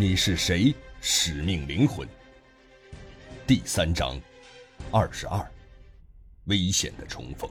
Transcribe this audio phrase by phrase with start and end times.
[0.00, 0.72] 你是谁？
[1.00, 2.08] 使命灵魂。
[3.48, 4.16] 第三章，
[4.92, 5.44] 二十二，
[6.44, 7.50] 危险的重逢。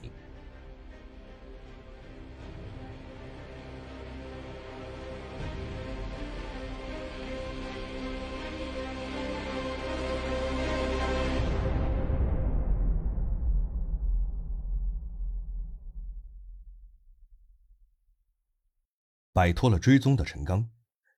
[19.33, 20.65] 摆脱了追踪的陈刚，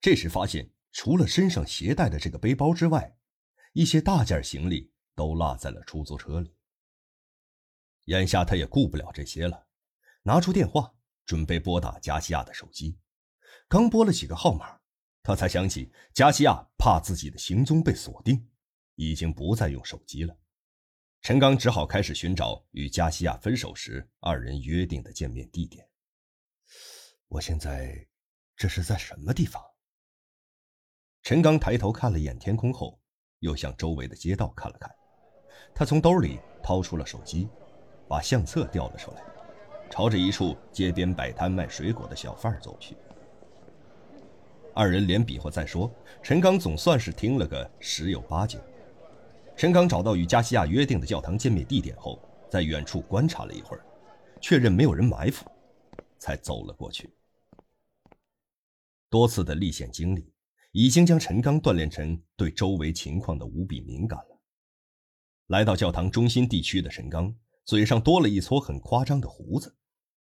[0.01, 0.67] 这时发现。
[0.91, 3.17] 除了身上携带的这个背包之外，
[3.73, 6.55] 一些大件行李都落在了出租车里。
[8.05, 9.67] 眼下他也顾不了这些了，
[10.23, 12.97] 拿出电话准备拨打加西亚的手机。
[13.67, 14.79] 刚拨了几个号码，
[15.21, 18.49] 他才想起加西亚怕自己的行踪被锁定，
[18.95, 20.35] 已经不再用手机了。
[21.21, 25.87] 陈刚只好开始寻找与加西亚分手时二人约定的见面地点。
[27.27, 28.07] 我现在
[28.55, 29.63] 这是在什么地方？
[31.29, 32.99] 陈刚抬头看了一眼天空后，
[33.41, 34.89] 又向周围的街道看了看。
[35.75, 37.47] 他从兜里掏出了手机，
[38.07, 39.21] 把相册调了出来，
[39.91, 42.97] 朝着一处街边摆摊卖水果的小贩走去。
[44.73, 45.91] 二人连比划再说，
[46.23, 48.57] 陈刚总算是听了个十有八九。
[49.55, 52.19] 陈刚找到与加西亚约定的教堂见面地点后，
[52.49, 53.85] 在远处观察了一会儿，
[54.41, 55.45] 确认没有人埋伏，
[56.17, 57.13] 才走了过去。
[59.11, 60.33] 多次的历险经历。
[60.71, 64.41] 已经将陈刚锻炼成对周围情况的无比敏感了。
[65.47, 69.75] 来到教堂中心地区的陈刚，嘴上多了一撮很夸张的胡子，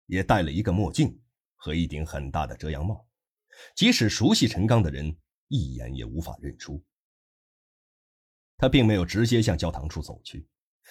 [0.06, 1.18] 也戴了一个墨镜
[1.54, 3.06] 和一顶很大的遮阳帽，
[3.74, 5.16] 即使熟悉陈刚的人
[5.48, 6.84] 一眼也无法认出。
[8.58, 10.46] 他并没有直接向教堂处走去，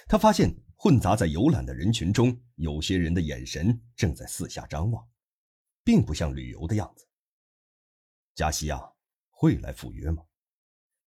[0.08, 5.08] 他发现混杂在游览的人群中，有些人的眼神正在四下张望，
[5.84, 7.08] 并不像旅游的样子。
[8.34, 8.93] 加西亚。
[9.34, 10.24] 会来赴约吗？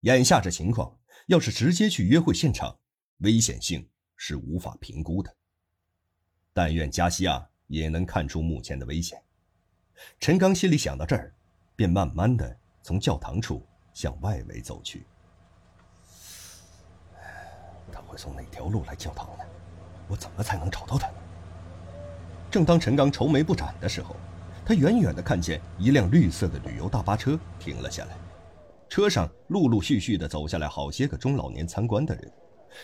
[0.00, 0.94] 眼下这情况，
[1.26, 2.78] 要是直接去约会现场，
[3.18, 5.34] 危险性是无法评估的。
[6.52, 9.20] 但愿加西亚也能看出目前的危险。
[10.20, 11.34] 陈刚心里想到这儿，
[11.74, 15.06] 便慢慢的从教堂处向外围走去。
[17.90, 19.44] 他会从哪条路来教堂呢？
[20.08, 21.14] 我怎么才能找到他呢？
[22.50, 24.14] 正当陈刚愁眉不展的时候，
[24.64, 28.16] 他远远的看见一辆绿色的旅游大巴车停了下来。
[28.88, 32.30] 车上陆陆续续的走下来好些个中老年参观的人，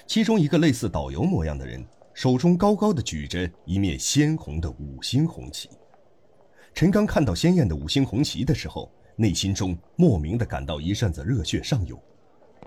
[0.06, 5.70] 其中一个类似导游模样的人，手中高高的举着一面鲜红的五星红旗。
[6.74, 12.00] 陈刚看到鲜艳的五星红旗的时候，内心中莫名的感到一阵子热血上涌。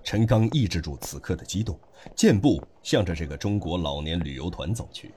[0.02, 1.78] 陈刚抑制住此刻的激动，
[2.14, 5.12] 健步向着这个中国老年旅游团走去。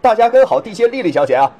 [0.00, 1.50] 大家跟好地接丽丽小姐啊，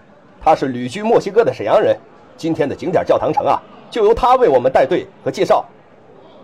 [0.40, 1.98] 她是旅居墨西哥的沈阳人，
[2.36, 3.62] 今天的景点教堂城啊。
[3.90, 5.64] 就由他为我们带队和介绍。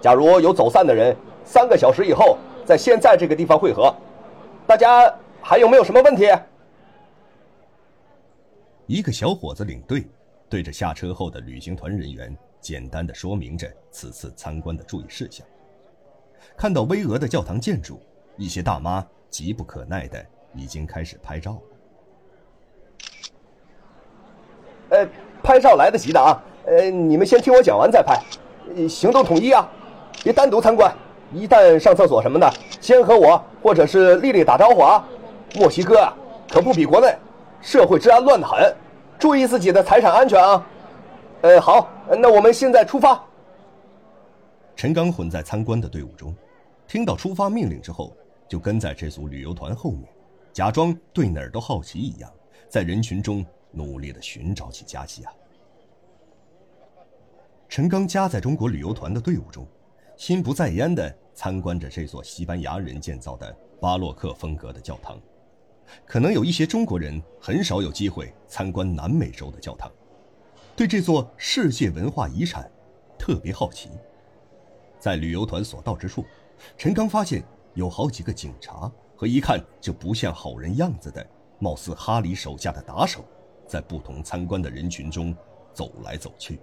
[0.00, 3.94] 假如有走散的人，三个小时以后在现在这个地方汇合。
[4.66, 6.28] 大家还有没有什么问题？
[8.86, 10.06] 一个小伙子领队，
[10.48, 15.47] 对着下车后的旅行团人员简单的说明着此次参观的注意事项。
[16.56, 18.00] 看到巍峨的教堂建筑，
[18.36, 21.60] 一些大妈急不可耐的已经开始拍照了。
[24.91, 25.08] 呃，
[25.42, 26.42] 拍照来得及的啊。
[26.65, 28.21] 呃，你们先听我讲完再拍，
[28.89, 29.69] 行动统一啊，
[30.23, 30.95] 别单独参观。
[31.34, 35.05] 一旦上厕所什么的，先和我或者是丽丽打招呼啊。
[35.55, 36.15] 墨西哥啊，
[36.49, 37.15] 可不比国内，
[37.61, 38.75] 社会治安乱得很，
[39.19, 40.67] 注意自己的财产安全啊。
[41.41, 43.21] 呃，好，那我们现在出发。
[44.77, 46.34] 陈刚混在参观的队伍中，
[46.87, 48.12] 听到出发命令之后，
[48.49, 50.05] 就跟在这组旅游团后面，
[50.53, 52.31] 假装对哪儿都好奇一样，
[52.69, 55.31] 在人群中努力的寻找起加西亚。
[57.72, 59.66] 陈刚夹在中国旅游团的队伍中，
[60.15, 65.19] 心不在焉地参观着这座西班牙人建造的巴洛克风格的教堂。
[66.05, 69.91] 可能有一些中国人很少有机会参观南美洲的教堂，
[70.77, 72.71] 对这座世界文化遗产
[73.19, 73.88] 特别好奇。
[74.99, 76.26] 在旅游团所到之处，
[76.76, 77.43] 陈刚发现
[77.73, 81.26] 有好几个警察和一看就不像好人样子的
[81.58, 83.25] 貌似哈里手下的打手，
[83.67, 85.35] 在不同参观的人群中
[85.73, 86.61] 走来走去。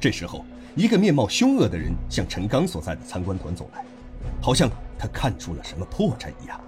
[0.00, 0.42] 这时候，
[0.74, 3.84] 一个面貌凶恶的人向陈刚所在的参观团走来，
[4.40, 4.66] 好像
[4.98, 6.58] 他看出了什么破绽一样。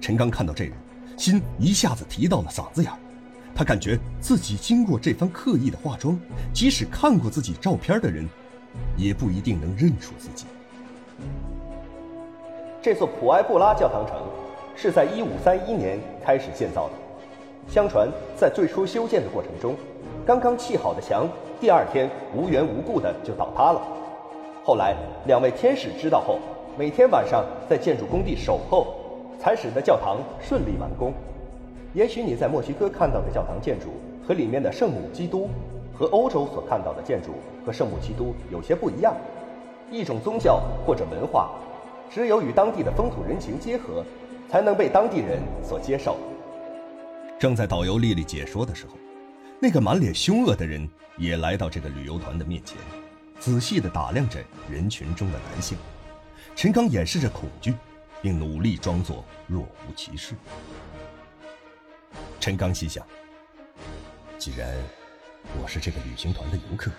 [0.00, 0.72] 陈刚看到这人，
[1.18, 2.90] 心一下子提到了嗓子眼
[3.54, 6.18] 他感觉自己经过这番刻意的化妆，
[6.52, 8.26] 即使看过自己照片的人，
[8.96, 10.46] 也不一定能认出自己。
[12.80, 14.16] 这座普埃布拉教堂城
[14.74, 16.94] 是在1531年开始建造的，
[17.68, 19.76] 相传在最初修建的过程中。
[20.26, 21.28] 刚刚砌好的墙，
[21.60, 23.80] 第二天无缘无故的就倒塌了。
[24.64, 24.94] 后来
[25.26, 26.38] 两位天使知道后，
[26.78, 28.94] 每天晚上在建筑工地守候，
[29.38, 31.12] 才使得教堂顺利完工。
[31.92, 33.86] 也许你在墨西哥看到的教堂建筑
[34.26, 35.48] 和里面的圣母基督，
[35.96, 37.32] 和欧洲所看到的建筑
[37.64, 39.14] 和圣母基督有些不一样。
[39.90, 41.50] 一种宗教或者文化，
[42.10, 44.04] 只有与当地的风土人情结合，
[44.48, 46.16] 才能被当地人所接受。
[47.38, 48.94] 正在导游丽丽解说的时候，
[49.60, 52.76] 那个满脸凶恶的人也来到这个旅游团的面前，
[53.38, 55.78] 仔细地打量着人群中的男性。
[56.56, 57.74] 陈刚掩饰着恐惧，
[58.20, 60.34] 并努力装作若无其事。
[62.40, 63.06] 陈刚心想：
[64.38, 64.74] 既然
[65.60, 66.90] 我是这个旅行团的游客，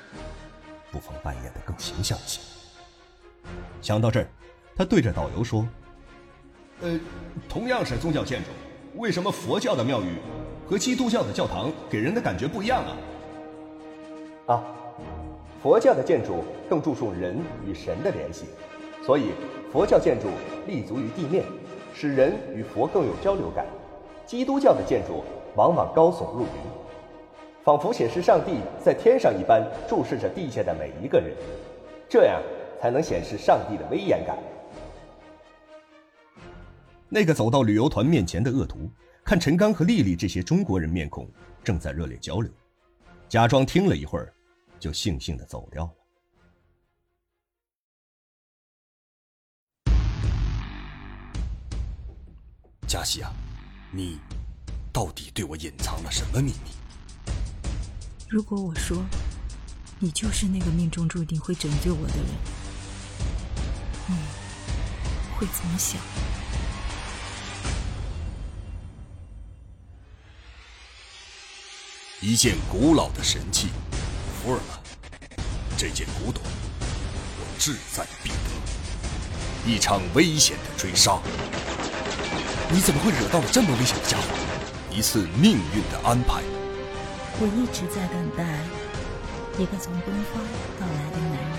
[0.91, 2.39] 不妨扮演得更形象一些。
[3.81, 4.27] 想到这儿，
[4.75, 5.67] 他对着导游说
[6.81, 6.99] ：“呃，
[7.47, 8.49] 同样是宗教建筑，
[8.95, 10.17] 为什么佛教的庙宇
[10.67, 12.95] 和基督教的教堂给人的感觉不一样啊？”
[14.47, 14.63] 啊，
[15.61, 18.45] 佛教的建筑更注重人与神的联系，
[19.03, 19.31] 所以
[19.71, 20.27] 佛教建筑
[20.67, 21.43] 立足于地面，
[21.93, 23.65] 使人与佛更有交流感。
[24.25, 25.23] 基督教的建筑
[25.55, 26.49] 往往高耸入云，
[27.63, 31.31] 仿佛显示上帝在天上一般注视着地下的每一个人，
[32.09, 32.41] 这样。
[32.81, 34.37] 才能显示上帝的威严感。
[37.09, 38.87] 那个走到旅游团面前的恶徒，
[39.23, 41.27] 看陈刚和丽丽这些中国人面孔
[41.63, 42.51] 正在热烈交流，
[43.27, 44.31] 假装听了一会儿，
[44.85, 45.91] 就悻悻的走掉了。
[52.87, 53.33] 加西亚，
[53.91, 54.19] 你
[54.93, 56.69] 到底对我隐藏了什么秘密？
[58.29, 59.03] 如果我说，
[59.97, 62.27] 你就是那个命中注定会拯救我的人。
[64.07, 64.15] 你
[65.35, 65.99] 会怎么想？
[72.21, 73.69] 一件古老的神器，
[74.41, 74.74] 福尔曼，
[75.77, 79.69] 这件古董，我志在必得。
[79.69, 81.19] 一场危险的追杀，
[82.69, 84.23] 你怎么会惹到了这么危险的家伙？
[84.89, 86.41] 一次命运的安排。
[87.39, 88.45] 我一直在等待
[89.61, 90.41] 一个从东方
[90.79, 91.49] 到来的男人。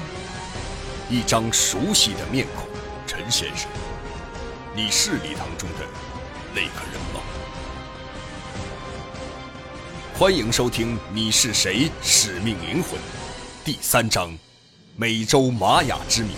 [1.11, 2.67] 一张熟悉的面孔，
[3.07, 3.69] 陈先生，
[4.75, 5.85] 你是礼堂中的
[6.55, 7.21] 那个人吗？
[10.19, 11.91] 欢迎收听《你是谁？
[12.03, 12.99] 使命灵魂》
[13.67, 14.31] 第三章
[14.95, 16.31] 《美洲玛雅之谜》，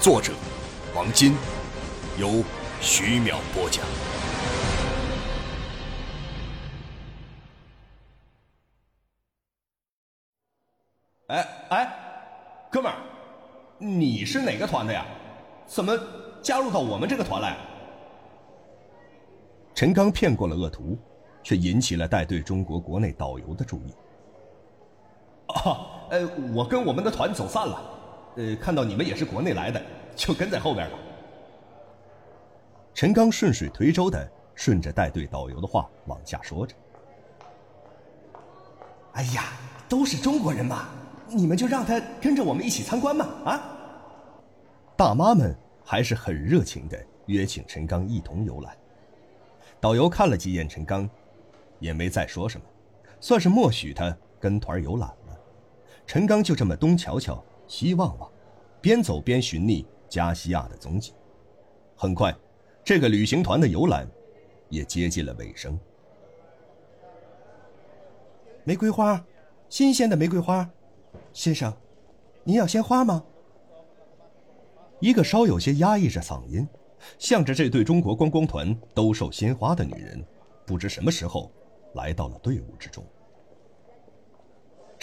[0.00, 0.32] 作者
[0.94, 1.34] 王金，
[2.16, 2.44] 由
[2.80, 3.84] 徐淼播讲。
[11.26, 12.96] 哎哎，哥们儿。
[13.80, 15.04] 你是哪个团的呀？
[15.66, 15.98] 怎么
[16.40, 17.56] 加入到我们这个团来？
[19.74, 20.96] 陈刚骗过了恶徒，
[21.42, 23.92] 却引起了带队中国国内导游的注意。
[25.48, 26.24] 哦，呃，
[26.54, 27.82] 我跟我们的团走散了，
[28.36, 29.82] 呃，看到你们也是国内来的，
[30.14, 30.96] 就跟在后边了。
[32.94, 36.72] 陈刚顺水推舟的顺着带队导游的话往下说着
[39.14, 39.42] ：“哎呀，
[39.88, 40.88] 都是中国人嘛。”
[41.26, 43.26] 你们就让他跟着我们一起参观嘛！
[43.44, 43.60] 啊，
[44.96, 48.76] 大妈们还是很热情的约请陈刚一同游览。
[49.80, 51.10] 导游看了几眼陈刚，
[51.80, 52.64] 也没再说什么，
[53.20, 55.23] 算是默许他跟团游览了。
[56.06, 58.30] 陈刚就这么东瞧瞧西望望，
[58.80, 61.12] 边走边寻觅加西亚的踪迹。
[61.96, 62.34] 很快，
[62.84, 64.08] 这个旅行团的游览
[64.68, 65.78] 也接近了尾声。
[68.64, 69.24] 玫瑰花，
[69.68, 70.68] 新鲜的玫瑰花。
[71.32, 71.72] 先生，
[72.42, 73.24] 您要鲜花吗？
[75.00, 76.66] 一个稍有些压抑着嗓音，
[77.18, 80.24] 向着这对中国观光团兜售鲜花的女人，
[80.66, 81.50] 不知什么时候
[81.94, 83.04] 来到了队伍之中。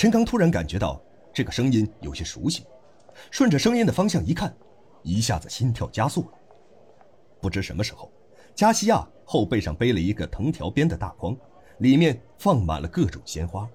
[0.01, 0.99] 陈刚突然感觉到
[1.31, 2.65] 这个声音有些熟悉，
[3.29, 4.51] 顺着声音的方向一看，
[5.03, 6.29] 一下子心跳加速了。
[7.39, 8.11] 不知什么时候，
[8.55, 11.37] 加西亚后背上背了一个藤条编的大筐，
[11.77, 13.69] 里面放满了各种鲜花，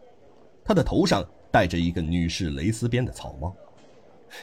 [0.65, 1.25] 他的头上。
[1.53, 3.55] 戴着一个女士蕾丝边的草帽，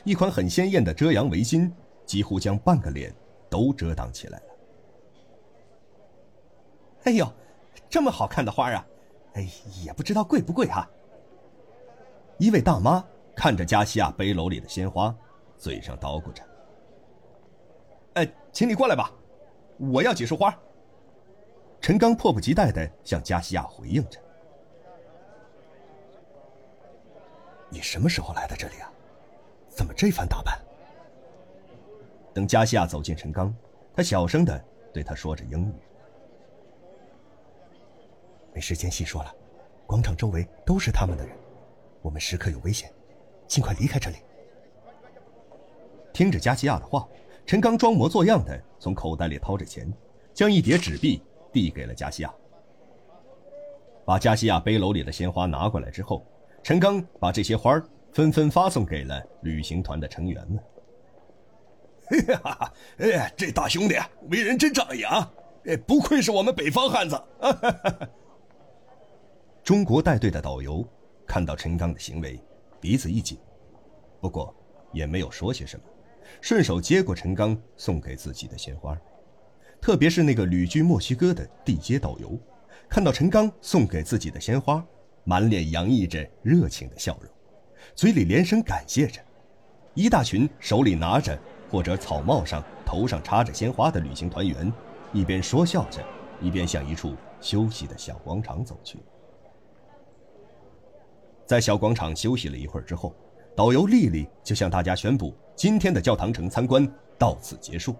[0.06, 1.70] 一款很鲜艳的遮阳围巾，
[2.06, 3.14] 几乎将半个脸
[3.50, 4.46] 都遮挡起来了。
[7.04, 7.30] 哎呦，
[7.90, 8.88] 这么好看的花啊！
[9.34, 9.46] 哎，
[9.84, 10.90] 也不知道贵不贵哈。
[12.44, 13.02] 一位大妈
[13.34, 15.16] 看着加西亚背篓里的鲜花，
[15.58, 16.44] 嘴上叨咕着
[18.16, 19.10] ：“哎，请你过来吧，
[19.78, 20.54] 我要几束花。”
[21.80, 24.20] 陈刚迫不及待的向加西亚回应着。
[27.70, 28.92] 你什么时候来的这里啊？
[29.70, 30.60] 怎么这番打扮？
[32.34, 33.56] 等加西亚走进陈刚，
[33.96, 34.62] 他小声的
[34.94, 35.74] 对他说着英语
[38.54, 39.34] ：“没时间细说了，”
[39.88, 41.34] 广场周围都是他们的人，
[42.04, 42.94] 我们时刻有危险，
[43.48, 44.18] 尽快离开这里。
[46.12, 47.08] 听着加西亚的话，
[47.46, 49.92] 陈刚装模作样的从口袋里掏着钱，
[50.34, 52.32] 将一叠纸币递给了加西亚。
[54.06, 56.24] 把加西亚背篓里的鲜花拿过来之后，
[56.62, 57.82] 陈刚把这些花
[58.12, 60.60] 纷纷发送给了旅行团的成员们。
[62.44, 63.96] 哈哈，哎，这大兄弟
[64.30, 65.32] 为人真仗义啊！
[65.66, 67.16] 哎，不愧是我们北方汉子。
[67.40, 68.10] 哈哈哈
[69.64, 70.86] 中国带队的导游
[71.28, 72.40] 看到陈刚的行为，
[72.80, 73.38] 鼻子一紧，
[74.22, 74.54] 不过
[74.92, 75.84] 也没有说些什么。
[76.42, 78.98] 顺手接过陈刚送给自己的鲜花，
[79.82, 82.40] 特别是那个旅居墨西哥的地接导游，
[82.90, 84.84] 看到陈刚送给自己的鲜花，
[85.24, 87.30] 满脸洋溢着热情的笑容，
[87.94, 89.22] 嘴里连声感谢着。
[89.94, 91.38] 一大群手里拿着
[91.70, 94.72] 或者草帽上头上插着鲜花的旅行团员，
[95.12, 96.04] 一边说笑着，
[96.42, 98.98] 一边向一处休息的小广场走去。
[101.54, 103.14] 在小广场休息了一会儿之后，
[103.56, 105.32] 导游丽丽就向大家宣布。
[105.56, 107.96] 今天的教堂城参观到此结束，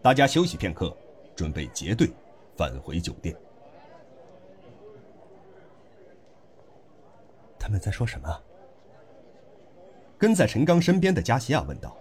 [0.00, 0.96] 大家休息片刻，
[1.34, 2.08] 准备结队
[2.56, 3.34] 返回酒店。
[7.58, 8.40] 他们在说什么？
[10.16, 11.96] 跟在陈刚身边的加西亚问道。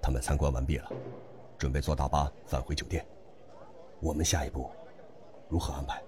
[0.00, 0.92] 他们参观完毕了，
[1.58, 3.04] 准备坐大巴返回酒店。
[3.98, 4.70] 我们下一步
[5.48, 6.00] 如何安排？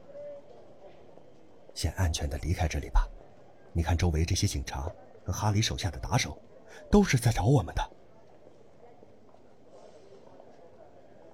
[1.75, 3.05] 先安全的离开这里吧。
[3.75, 4.91] 你看周围这些警察
[5.23, 6.41] 和哈里手下的打手。
[6.91, 7.91] 都是在找我们的。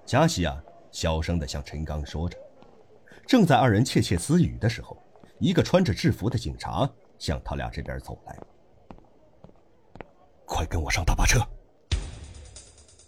[0.05, 2.37] 加西亚小声的向陈刚说着，
[3.27, 4.97] 正在二人窃窃私语的时候，
[5.39, 8.37] 一个穿着制服的警察向他俩这边走来。
[10.45, 11.39] 快跟我上大巴车！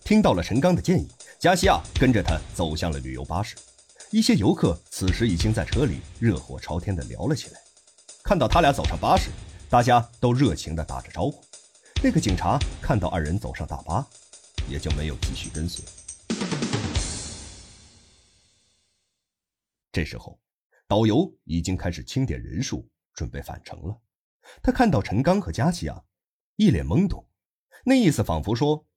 [0.04, 1.08] 听到了陈刚的建议，
[1.40, 3.56] 加西亚跟着他走向了旅游巴士。
[4.12, 7.63] 一些游客此时已经在车里热火朝天的聊了起来。
[8.24, 9.30] 看到他俩走上巴士，
[9.70, 11.44] 大家都热情的打着招呼。
[12.02, 14.08] 那个警察看到二人走上大巴，
[14.70, 15.84] 也就没有继续跟随。
[19.92, 20.40] 这时候，
[20.88, 24.02] 导游已经开始清点人数，准备返程了。
[24.62, 26.04] 他看到陈刚和佳琪啊，
[26.56, 27.28] 一脸懵懂，
[27.84, 28.88] 那意思仿佛说：“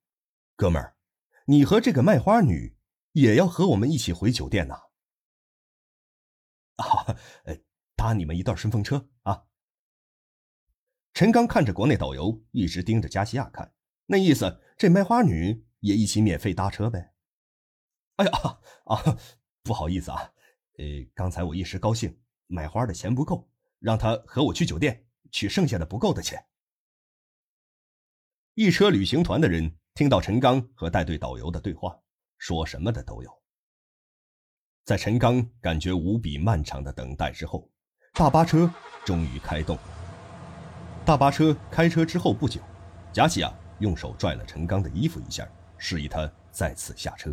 [0.55, 0.97] 哥们儿，
[1.47, 2.77] 你和这个卖花女
[3.11, 4.83] 也要和我们一起回酒店呐？”
[6.77, 7.59] 啊，呃，
[7.97, 9.45] 搭你们一段顺风车啊。
[11.15, 13.75] 陈刚看着国内导游，一直盯着加西亚看，
[14.05, 17.15] 那意思这卖花女也一起免费搭车呗。
[18.17, 18.33] 哎呀
[18.85, 19.19] 啊，
[19.63, 20.33] 不好意思啊，
[20.79, 20.85] 呃，
[21.15, 26.47] 刚才我一时高兴，买花的钱不够，让他和我去酒店取剩下的不够的钱。
[28.55, 31.99] 一车旅行团的人听到陈刚和带队导游的对话，
[32.39, 33.43] 说什么的都有。
[34.85, 37.71] 在陈刚感觉无比漫长的等待之后，
[38.19, 38.73] 大巴车
[39.05, 39.79] 终于开动。
[41.05, 42.63] 大巴车开车之后不久，
[43.13, 45.47] 加西亚用手拽了陈刚的衣服一下，
[45.77, 47.31] 示意他再次下车。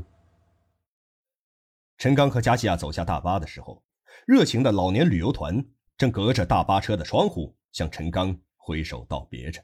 [1.97, 3.81] 陈刚和加西亚走下大巴的时候，
[4.27, 5.65] 热情的老年旅游团
[5.97, 9.63] 正隔着大巴车的窗户向陈刚挥手道别着。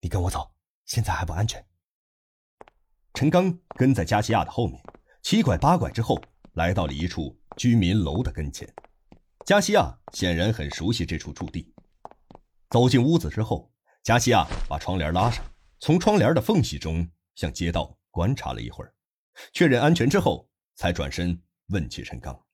[0.00, 0.54] 你跟我走，
[0.84, 1.66] 现在还不安全。
[3.12, 4.80] 陈刚跟在加西亚的后面，
[5.20, 6.22] 七拐八拐之后，
[6.52, 8.72] 来到了一处居民楼的跟前。
[9.44, 11.72] 加西亚显然很熟悉这处驻地。
[12.70, 15.44] 走进屋子之后，加西亚把窗帘拉上，
[15.80, 18.94] 从窗帘的缝隙中向街道观察了一会儿，
[19.52, 22.46] 确认安全之后，才转身问起陈刚：“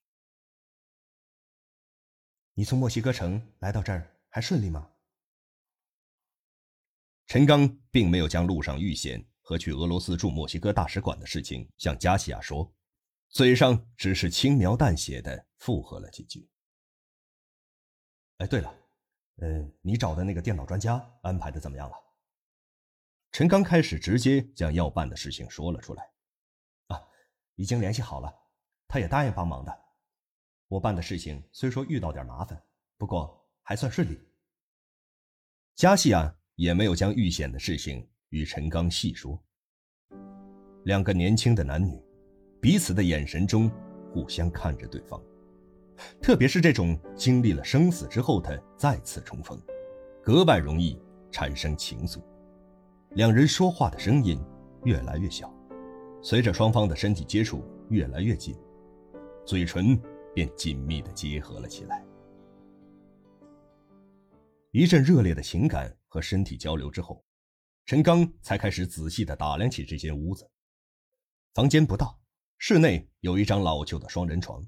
[2.55, 4.91] 你从墨西哥城来到这儿还顺利吗？”
[7.27, 12.73] 陈刚并没有将路上遇险和去俄罗斯驻墨西哥大使馆的事情向加西亚说，
[13.29, 16.49] 嘴上只是轻描淡写的附和了几句。
[18.39, 18.75] 哎，对了，
[19.37, 21.97] 呃，你找的那个电脑专家安排的怎么样了？
[23.33, 26.11] 陈刚开始直接将要办的事情说了出来。
[26.87, 27.01] 啊，
[27.57, 28.35] 已经联系好了，
[28.87, 29.85] 他也答应帮忙的。
[30.69, 32.63] 我办的事情虽说遇到点麻烦，
[32.97, 34.19] 不过还算顺利。
[35.75, 39.43] 加西亚也没有将遇险的事情与陈刚细说。
[40.85, 42.03] 两个年轻的男女，
[42.61, 43.71] 彼此的眼神中
[44.13, 45.21] 互相看着对方。
[46.21, 49.61] 特别是这种经历了生死之后的再次重逢，
[50.23, 51.01] 格外容易
[51.31, 52.23] 产生情愫。
[53.13, 54.41] 两人说话的声音
[54.85, 55.53] 越来越小，
[56.23, 58.57] 随着双方的身体接触越来越近，
[59.45, 60.01] 嘴唇
[60.35, 62.05] 便紧密地结合了起来。
[64.71, 67.25] 一阵热烈的情感和身体交流之后，
[67.87, 70.49] 陈刚才开始仔细地打量起这间屋子。
[71.55, 72.15] 房间不大，
[72.59, 74.67] 室内有一张老旧的双人床。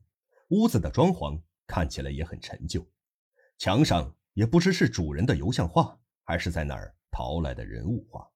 [0.51, 2.85] 屋子的装潢看起来也很陈旧，
[3.59, 8.29] 墙上也不知是主人的油像画，还是在哪儿淘来的人物画。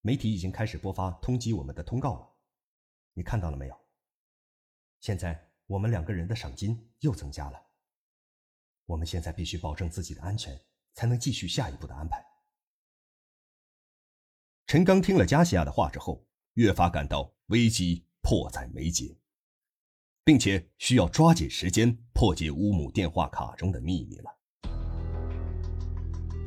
[0.00, 2.36] 媒体已经开始播发通缉我们的通告了，
[3.14, 3.86] 你看到了没有？
[5.00, 7.60] 现在我们两个人的赏金又增加了。
[8.86, 12.24] 我们现在必须保证自己的安全，才能继续下一步的安排。
[14.66, 19.16] 陈刚听了加西亚的话之后，越发感到危机迫在眉睫，
[20.24, 24.30] 并且需要抓紧时间破解乌姆电话卡中的秘密了。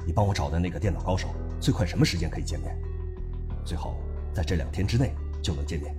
[0.06, 2.75] 你帮我找的那个电脑高手，最快什么时间可以见面？
[3.63, 3.96] 最好
[4.34, 5.13] 在这两天之内
[5.44, 5.96] 就能见面。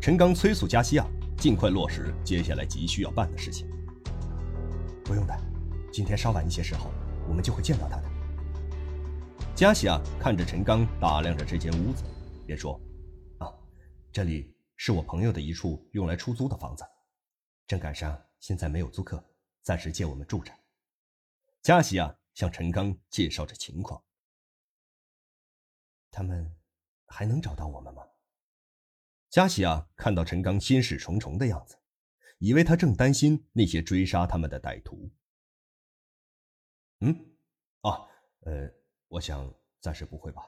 [0.00, 1.06] 陈刚催促加西亚
[1.36, 3.68] 尽快落实接下来急需要办的事情。
[5.04, 5.36] 不用的，
[5.92, 6.90] 今天稍晚一些时候，
[7.28, 8.04] 我们就会见到他的。
[9.54, 12.04] 加西亚看着陈刚打量着这间屋子，
[12.46, 12.80] 便说：“，
[14.12, 16.84] 这里是我朋友的一处用来出租的房子，
[17.66, 19.24] 正赶上现在没有租客，
[19.62, 20.52] 暂时借我们住着。”
[21.62, 24.04] 加西亚向陈刚介绍着情况。
[26.10, 26.54] 他们
[27.06, 28.06] 还能找到我们吗？
[29.30, 31.78] 加西亚看到陈刚心事重重的样子，
[32.36, 35.10] 以为他正担心那些追杀他们的歹徒。
[36.98, 37.34] 嗯，
[37.80, 38.06] 啊，
[38.40, 38.70] 呃，
[39.08, 40.42] 我想暂时不会吧。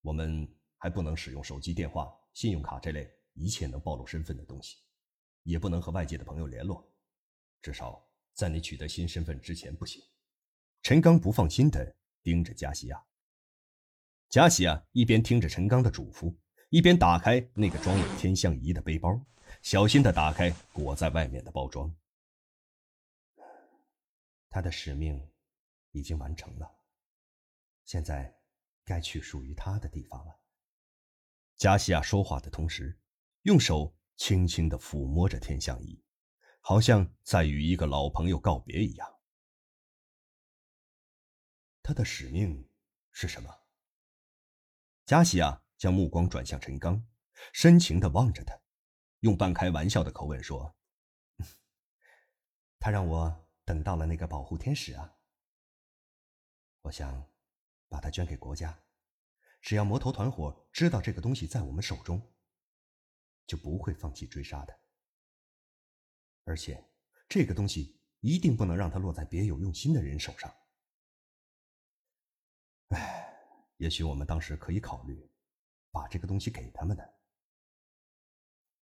[0.00, 0.48] 我们
[0.78, 4.78] 还不能使用手机、电话、信用卡这类一切能暴露身份的东西，
[5.42, 6.90] 也不能和外界的朋友联络，
[7.60, 10.02] 至少在你取得新身份之前不行。
[10.82, 13.04] 陈刚不放心的盯着加西亚。
[14.28, 16.34] 加西亚一边听着陈刚的嘱咐，
[16.70, 19.20] 一边打开那个装有天象仪的背包，
[19.60, 21.94] 小心的打开裹在外面的包装。
[24.48, 25.30] 他的使命
[25.92, 26.70] 已经完成了，
[27.84, 28.34] 现在
[28.84, 30.41] 该去属于他的地方了。
[31.56, 32.98] 加西亚说话的同时，
[33.42, 36.02] 用手轻轻的抚摸着天象仪，
[36.60, 39.20] 好像在与一个老朋友告别一样。
[41.82, 42.68] 他的使命
[43.10, 43.62] 是什么？
[45.04, 47.06] 加西亚将目光转向陈刚，
[47.52, 48.56] 深情的望着他，
[49.20, 50.76] 用半开玩笑的口吻说
[52.78, 55.16] ：“他让我等到了那个保护天使啊。
[56.82, 57.30] 我想
[57.88, 58.81] 把它捐给国家，
[59.62, 62.30] 只要魔头团伙知道这个东西在我们手中，
[63.46, 64.80] 就不会放弃追杀的。
[66.44, 66.90] 而且，
[67.26, 70.52] 这个东西一定不能让它落在别有用心的人手上。
[72.88, 73.30] 唉。”
[73.78, 75.28] 也许我们当时可以考虑，
[75.90, 77.14] 把这个东西给他们的。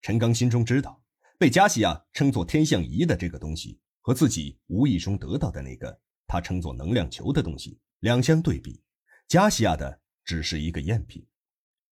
[0.02, 1.02] 陈刚心中知道，
[1.38, 8.84] 被加西亚称作天象仪的这个东西，和自己无意中得到的那个他称作能量球的东西两相对比，
[9.26, 11.26] 加西亚的只是一个赝品，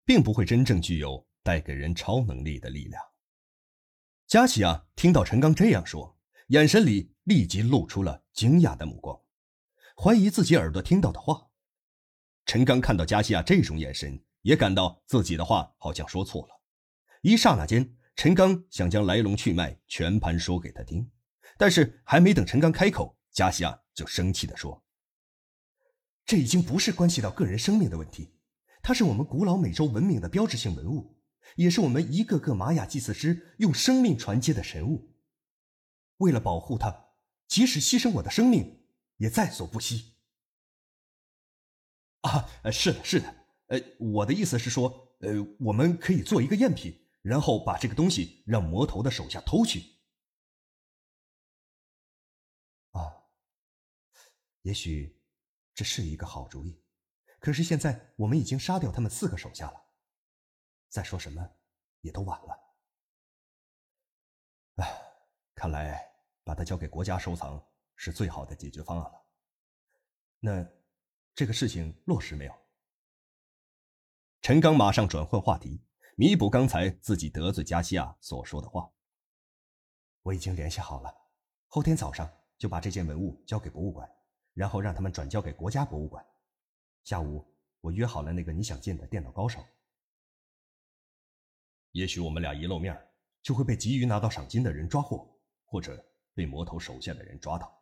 [0.04, 3.02] 并不会真正具有带给人超能力的力量。
[4.28, 6.16] 加西亚听到陈刚这样说，
[6.50, 9.20] 眼神里立即露出了惊讶的目光，
[9.96, 11.48] 怀疑自己耳朵听到的话。
[12.46, 16.62] 陈刚看到加西亚这种眼神，也感到自己的话好像说错了。
[17.22, 21.10] 一刹那间，陈刚想将来龙去脉全盘说给他听，
[21.56, 24.80] 但是还没等陈刚开口，加西亚就生气地说
[26.28, 28.34] ：“这已经不是关系到个人生命的问题，
[28.82, 31.16] 它是我们古老美洲文明的标志性文物，
[31.56, 35.16] 也是我们一个个玛雅祭祀师用生命传接的神物。
[36.18, 37.14] 为了保护它，
[37.46, 38.82] 即使牺牲我的生命，
[39.16, 40.16] 也在所不惜。”
[42.20, 43.34] 啊，是的，是的，
[43.68, 49.82] 呃，我的意思是说，呃，我们可以做一个赝品，然后把这个东西让魔头的手下偷去。
[52.90, 53.00] 啊，
[54.60, 55.17] 也许
[55.78, 56.82] 这是一个好主意，
[57.38, 59.80] 可是现在我们已经杀掉他们四个手下了，
[60.88, 61.48] 再说什么
[62.00, 62.74] 也都晚了。
[64.78, 65.00] 唉，
[65.54, 66.04] 看来
[66.42, 67.64] 把它交给国家收藏
[67.94, 69.24] 是最好的解决方案了。
[70.40, 70.68] 那。
[71.32, 72.52] 这个事情落实没有？
[74.40, 75.86] 陈刚马上转换话题，
[76.16, 78.92] 弥补刚才自己得罪加西亚所说的话。
[80.22, 81.16] 我已经联系好了，
[81.68, 84.12] 后天早上就把这件文物交给博物馆，
[84.58, 86.24] 然后让他们转交给国家博物馆。
[87.04, 87.46] 下午
[87.80, 89.64] 我约好了那个你想见的电脑高手。
[91.92, 93.00] 也许我们俩一露面，
[93.40, 95.32] 就会被急于拿到赏金的人抓获，
[95.64, 97.72] 或者被魔头手下的人抓到，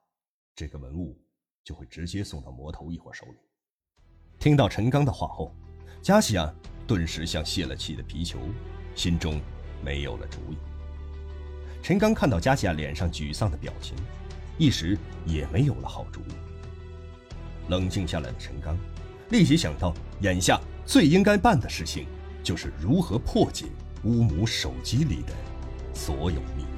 [0.55, 1.19] 这个文物
[1.65, 3.39] 就会直接送到魔头一伙手里。
[4.39, 5.57] 听到陈刚的话后，
[6.03, 6.55] 加西亚
[6.87, 8.39] 顿时像泄了气的皮球，
[8.95, 9.41] 心中
[9.83, 10.59] 没有了主意。
[11.83, 13.97] 陈刚看到加西亚脸上沮丧的表情，
[14.59, 16.35] 一时也没有了好主意。
[17.69, 18.77] 冷静下来的陈刚，
[19.31, 22.07] 立即想到眼下最应该办的事情，
[22.43, 23.67] 就是如何破解
[24.05, 25.33] 乌姆手机里的
[25.93, 26.76] 所有秘密。